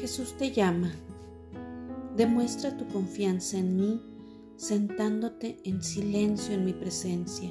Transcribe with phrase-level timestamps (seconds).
[0.00, 0.92] Jesús te llama.
[2.16, 4.00] Demuestra tu confianza en mí
[4.56, 7.50] sentándote en silencio en mi presencia.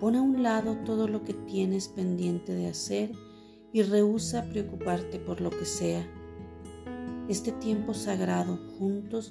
[0.00, 3.12] Pon a un lado todo lo que tienes pendiente de hacer
[3.72, 6.06] y rehúsa preocuparte por lo que sea.
[7.28, 9.30] Este tiempo sagrado juntos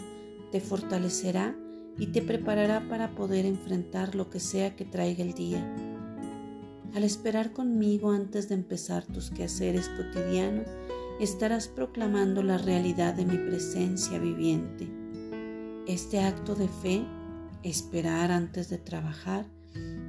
[0.52, 1.56] te fortalecerá
[1.98, 5.76] y te preparará para poder enfrentar lo que sea que traiga el día.
[6.94, 10.68] Al esperar conmigo antes de empezar tus quehaceres cotidianos,
[11.24, 14.90] estarás proclamando la realidad de mi presencia viviente.
[15.86, 17.06] Este acto de fe,
[17.62, 19.46] esperar antes de trabajar,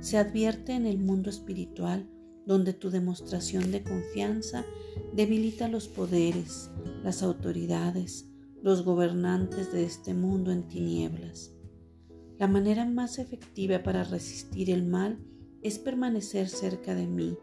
[0.00, 2.08] se advierte en el mundo espiritual
[2.46, 4.64] donde tu demostración de confianza
[5.12, 6.70] debilita los poderes,
[7.02, 8.30] las autoridades,
[8.62, 11.52] los gobernantes de este mundo en tinieblas.
[12.38, 15.18] La manera más efectiva para resistir el mal
[15.60, 17.36] es permanecer cerca de mí.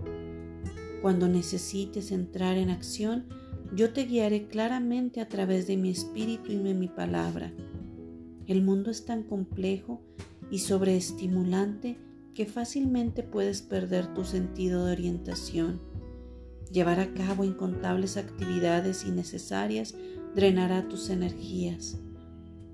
[1.04, 3.28] Cuando necesites entrar en acción,
[3.76, 7.54] yo te guiaré claramente a través de mi espíritu y de mi palabra.
[8.48, 10.02] El mundo es tan complejo
[10.50, 11.98] y sobreestimulante
[12.34, 15.82] que fácilmente puedes perder tu sentido de orientación.
[16.72, 19.96] Llevar a cabo incontables actividades innecesarias
[20.36, 22.00] drenará tus energías.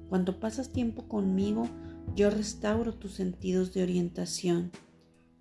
[0.08, 1.68] Cuando pasas tiempo conmigo,
[2.16, 4.72] yo restauro tus sentidos de orientación.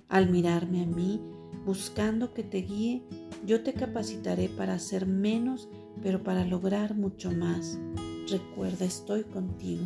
[0.08, 1.20] Al mirarme a mí,
[1.64, 3.02] buscando que te guíe,
[3.46, 5.68] yo te capacitaré para hacer menos,
[6.02, 7.78] pero para lograr mucho más.
[8.28, 9.84] Recuerda, estoy contigo.